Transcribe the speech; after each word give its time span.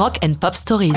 Rock 0.00 0.16
and 0.24 0.32
Pop 0.40 0.54
Stories. 0.54 0.94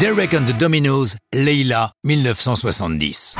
Derek 0.00 0.34
and 0.34 0.44
the 0.44 0.58
Dominoes, 0.58 1.16
Leila, 1.32 1.92
1970. 2.02 3.36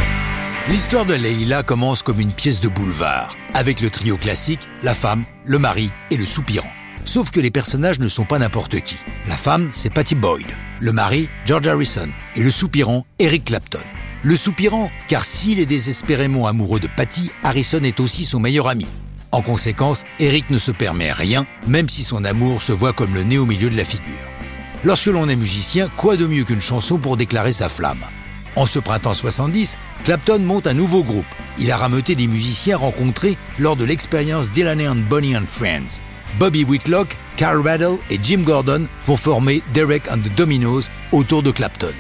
L'histoire 0.68 1.04
de 1.04 1.14
Leila 1.14 1.64
commence 1.64 2.04
comme 2.04 2.20
une 2.20 2.30
pièce 2.30 2.60
de 2.60 2.68
boulevard, 2.68 3.34
avec 3.54 3.80
le 3.80 3.90
trio 3.90 4.18
classique, 4.18 4.60
la 4.84 4.94
femme, 4.94 5.24
le 5.44 5.58
mari 5.58 5.90
et 6.12 6.16
le 6.16 6.24
soupirant. 6.24 6.70
Sauf 7.04 7.32
que 7.32 7.40
les 7.40 7.50
personnages 7.50 7.98
ne 7.98 8.06
sont 8.06 8.24
pas 8.24 8.38
n'importe 8.38 8.80
qui. 8.82 8.98
La 9.26 9.36
femme, 9.36 9.70
c'est 9.72 9.92
Patty 9.92 10.14
Boyd. 10.14 10.46
Le 10.78 10.92
mari, 10.92 11.28
George 11.44 11.66
Harrison. 11.66 12.08
Et 12.36 12.44
le 12.44 12.52
soupirant, 12.52 13.04
Eric 13.18 13.46
Clapton. 13.46 13.82
Le 14.22 14.36
soupirant, 14.36 14.92
car 15.08 15.24
s'il 15.24 15.58
est 15.58 15.66
désespérément 15.66 16.46
amoureux 16.46 16.78
de 16.78 16.88
Patty, 16.96 17.32
Harrison 17.42 17.82
est 17.82 17.98
aussi 17.98 18.24
son 18.24 18.38
meilleur 18.38 18.68
ami. 18.68 18.86
En 19.32 19.42
conséquence, 19.42 20.04
Eric 20.18 20.50
ne 20.50 20.58
se 20.58 20.70
permet 20.70 21.12
rien, 21.12 21.46
même 21.66 21.88
si 21.88 22.02
son 22.02 22.24
amour 22.24 22.62
se 22.62 22.72
voit 22.72 22.92
comme 22.92 23.14
le 23.14 23.22
nez 23.22 23.38
au 23.38 23.46
milieu 23.46 23.70
de 23.70 23.76
la 23.76 23.84
figure. 23.84 24.14
Lorsque 24.84 25.06
l'on 25.06 25.28
est 25.28 25.36
musicien, 25.36 25.88
quoi 25.96 26.16
de 26.16 26.26
mieux 26.26 26.44
qu'une 26.44 26.60
chanson 26.60 26.98
pour 26.98 27.16
déclarer 27.16 27.52
sa 27.52 27.68
flamme? 27.68 28.04
En 28.54 28.66
ce 28.66 28.78
printemps 28.78 29.14
70, 29.14 29.76
Clapton 30.04 30.38
monte 30.38 30.66
un 30.66 30.74
nouveau 30.74 31.02
groupe. 31.02 31.26
Il 31.58 31.70
a 31.70 31.76
rameuté 31.76 32.14
des 32.14 32.26
musiciens 32.26 32.76
rencontrés 32.76 33.36
lors 33.58 33.76
de 33.76 33.84
l'expérience 33.84 34.50
Delaney 34.50 34.88
and 34.88 35.02
Bonnie 35.10 35.36
and 35.36 35.46
Friends. 35.46 36.00
Bobby 36.38 36.64
Whitlock, 36.64 37.16
Carl 37.36 37.60
Rattle 37.60 37.98
et 38.10 38.18
Jim 38.22 38.42
Gordon 38.44 38.86
vont 39.04 39.16
former 39.16 39.62
Derek 39.74 40.08
and 40.10 40.18
the 40.18 40.34
Dominoes 40.34 40.84
autour 41.12 41.42
de 41.42 41.50
Clapton. 41.50 41.94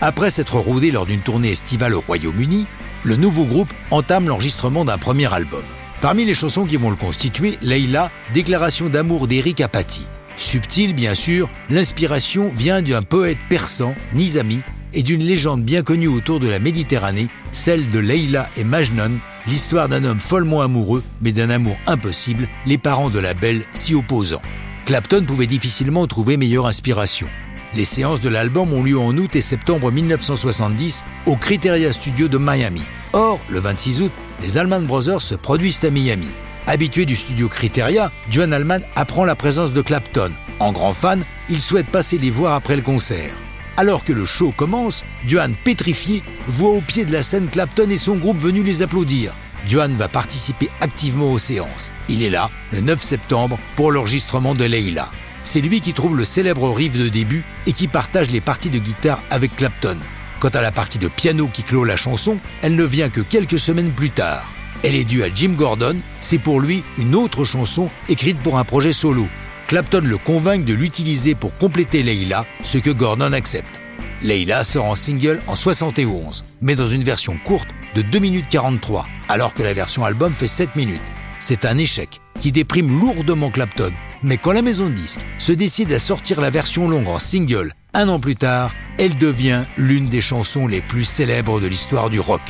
Après 0.00 0.30
s'être 0.30 0.56
rodé 0.56 0.90
lors 0.90 1.06
d'une 1.06 1.20
tournée 1.20 1.50
estivale 1.50 1.94
au 1.94 2.00
Royaume-Uni, 2.00 2.66
le 3.04 3.16
nouveau 3.16 3.44
groupe 3.44 3.72
entame 3.90 4.26
l'enregistrement 4.26 4.84
d'un 4.84 4.98
premier 4.98 5.32
album. 5.32 5.62
Parmi 6.02 6.24
les 6.24 6.34
chansons 6.34 6.64
qui 6.64 6.76
vont 6.76 6.90
le 6.90 6.96
constituer, 6.96 7.56
Leila, 7.62 8.10
déclaration 8.34 8.88
d'amour 8.88 9.28
d'Eric 9.28 9.60
à 9.60 9.68
Patty. 9.68 10.08
Subtil, 10.34 10.94
bien 10.94 11.14
sûr, 11.14 11.48
l'inspiration 11.70 12.48
vient 12.48 12.82
d'un 12.82 13.02
poète 13.02 13.38
persan, 13.48 13.94
Nizami, 14.12 14.62
et 14.94 15.04
d'une 15.04 15.22
légende 15.22 15.62
bien 15.62 15.82
connue 15.82 16.08
autour 16.08 16.40
de 16.40 16.48
la 16.48 16.58
Méditerranée, 16.58 17.28
celle 17.52 17.86
de 17.86 18.00
Leila 18.00 18.50
et 18.56 18.64
Majnun, 18.64 19.12
l'histoire 19.46 19.88
d'un 19.88 20.02
homme 20.02 20.18
follement 20.18 20.62
amoureux, 20.62 21.04
mais 21.20 21.30
d'un 21.30 21.50
amour 21.50 21.76
impossible, 21.86 22.48
les 22.66 22.78
parents 22.78 23.08
de 23.08 23.20
la 23.20 23.34
belle 23.34 23.62
s'y 23.70 23.94
opposant. 23.94 24.42
Clapton 24.86 25.24
pouvait 25.24 25.46
difficilement 25.46 26.08
trouver 26.08 26.36
meilleure 26.36 26.66
inspiration. 26.66 27.28
Les 27.76 27.84
séances 27.84 28.20
de 28.20 28.28
l'album 28.28 28.72
ont 28.72 28.82
lieu 28.82 28.98
en 28.98 29.16
août 29.16 29.36
et 29.36 29.40
septembre 29.40 29.92
1970 29.92 31.04
au 31.26 31.36
Criteria 31.36 31.92
Studio 31.92 32.26
de 32.26 32.38
Miami. 32.38 32.82
Or, 33.12 33.40
le 33.50 33.58
26 33.58 34.02
août, 34.02 34.12
les 34.42 34.56
Allman 34.56 34.80
Brothers 34.80 35.20
se 35.20 35.34
produisent 35.34 35.84
à 35.84 35.90
Miami. 35.90 36.30
Habitué 36.66 37.04
du 37.04 37.14
studio 37.14 37.48
Criteria, 37.48 38.10
Joan 38.30 38.52
Allman 38.52 38.80
apprend 38.96 39.24
la 39.24 39.34
présence 39.34 39.72
de 39.72 39.82
Clapton. 39.82 40.32
En 40.60 40.72
grand 40.72 40.94
fan, 40.94 41.22
il 41.50 41.60
souhaite 41.60 41.88
passer 41.88 42.16
les 42.16 42.30
voir 42.30 42.54
après 42.54 42.76
le 42.76 42.82
concert. 42.82 43.34
Alors 43.76 44.04
que 44.04 44.12
le 44.12 44.24
show 44.24 44.54
commence, 44.56 45.04
Joan, 45.26 45.54
pétrifié, 45.64 46.22
voit 46.48 46.70
au 46.70 46.80
pied 46.80 47.04
de 47.04 47.12
la 47.12 47.22
scène 47.22 47.48
Clapton 47.48 47.90
et 47.90 47.96
son 47.96 48.16
groupe 48.16 48.38
venus 48.38 48.64
les 48.64 48.82
applaudir. 48.82 49.34
Joan 49.68 49.92
va 49.94 50.08
participer 50.08 50.70
activement 50.80 51.32
aux 51.32 51.38
séances. 51.38 51.92
Il 52.08 52.22
est 52.22 52.30
là, 52.30 52.50
le 52.72 52.80
9 52.80 53.00
septembre, 53.02 53.58
pour 53.76 53.92
l'enregistrement 53.92 54.54
de 54.54 54.64
Leila. 54.64 55.10
C'est 55.44 55.60
lui 55.60 55.80
qui 55.80 55.92
trouve 55.92 56.16
le 56.16 56.24
célèbre 56.24 56.70
riff 56.70 56.96
de 56.96 57.08
début 57.08 57.44
et 57.66 57.72
qui 57.72 57.88
partage 57.88 58.30
les 58.30 58.40
parties 58.40 58.70
de 58.70 58.78
guitare 58.78 59.22
avec 59.30 59.54
Clapton. 59.56 59.98
Quant 60.42 60.48
à 60.48 60.60
la 60.60 60.72
partie 60.72 60.98
de 60.98 61.06
piano 61.06 61.46
qui 61.46 61.62
clôt 61.62 61.84
la 61.84 61.94
chanson, 61.94 62.36
elle 62.62 62.74
ne 62.74 62.82
vient 62.82 63.10
que 63.10 63.20
quelques 63.20 63.60
semaines 63.60 63.92
plus 63.92 64.10
tard. 64.10 64.52
Elle 64.82 64.96
est 64.96 65.04
due 65.04 65.22
à 65.22 65.32
Jim 65.32 65.52
Gordon, 65.56 65.94
c'est 66.20 66.40
pour 66.40 66.60
lui 66.60 66.82
une 66.98 67.14
autre 67.14 67.44
chanson 67.44 67.88
écrite 68.08 68.40
pour 68.40 68.58
un 68.58 68.64
projet 68.64 68.92
solo. 68.92 69.28
Clapton 69.68 70.00
le 70.02 70.18
convainc 70.18 70.64
de 70.64 70.74
l'utiliser 70.74 71.36
pour 71.36 71.56
compléter 71.58 72.02
Leila, 72.02 72.44
ce 72.64 72.78
que 72.78 72.90
Gordon 72.90 73.32
accepte. 73.32 73.80
Leila 74.20 74.64
sort 74.64 74.86
en 74.86 74.96
single 74.96 75.40
en 75.46 75.54
71, 75.54 76.44
mais 76.60 76.74
dans 76.74 76.88
une 76.88 77.04
version 77.04 77.38
courte 77.44 77.68
de 77.94 78.02
2 78.02 78.18
minutes 78.18 78.48
43, 78.50 79.06
alors 79.28 79.54
que 79.54 79.62
la 79.62 79.74
version 79.74 80.04
album 80.04 80.34
fait 80.34 80.48
7 80.48 80.74
minutes. 80.74 81.00
C'est 81.38 81.64
un 81.64 81.78
échec 81.78 82.20
qui 82.40 82.50
déprime 82.50 82.98
lourdement 82.98 83.52
Clapton, 83.52 83.92
mais 84.24 84.38
quand 84.38 84.50
la 84.50 84.62
maison 84.62 84.86
de 84.86 84.94
disques 84.94 85.24
se 85.38 85.52
décide 85.52 85.92
à 85.92 86.00
sortir 86.00 86.40
la 86.40 86.50
version 86.50 86.88
longue 86.88 87.06
en 87.06 87.20
single 87.20 87.72
un 87.94 88.08
an 88.08 88.18
plus 88.18 88.36
tard, 88.36 88.74
elle 88.98 89.16
devient 89.16 89.64
l'une 89.76 90.08
des 90.08 90.20
chansons 90.20 90.66
les 90.66 90.80
plus 90.80 91.04
célèbres 91.04 91.60
de 91.60 91.66
l'histoire 91.66 92.10
du 92.10 92.20
rock. 92.20 92.40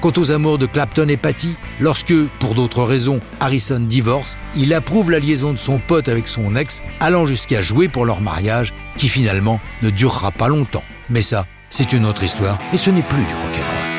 Quant 0.00 0.12
aux 0.16 0.30
amours 0.30 0.58
de 0.58 0.66
Clapton 0.66 1.08
et 1.08 1.16
Patty, 1.16 1.54
lorsque, 1.80 2.14
pour 2.38 2.54
d'autres 2.54 2.84
raisons, 2.84 3.20
Harrison 3.40 3.80
divorce, 3.80 4.38
il 4.54 4.72
approuve 4.72 5.10
la 5.10 5.18
liaison 5.18 5.52
de 5.52 5.58
son 5.58 5.78
pote 5.78 6.08
avec 6.08 6.28
son 6.28 6.54
ex, 6.54 6.82
allant 7.00 7.26
jusqu'à 7.26 7.62
jouer 7.62 7.88
pour 7.88 8.04
leur 8.04 8.20
mariage, 8.20 8.72
qui 8.96 9.08
finalement 9.08 9.60
ne 9.82 9.90
durera 9.90 10.30
pas 10.30 10.48
longtemps. 10.48 10.84
Mais 11.10 11.22
ça, 11.22 11.46
c'est 11.68 11.92
une 11.92 12.06
autre 12.06 12.22
histoire, 12.22 12.58
et 12.72 12.76
ce 12.76 12.90
n'est 12.90 13.02
plus 13.02 13.24
du 13.24 13.34
rock'n'roll. 13.34 13.97